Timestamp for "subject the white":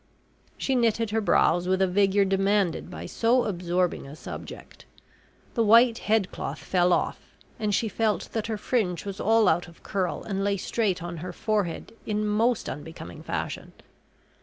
4.15-5.99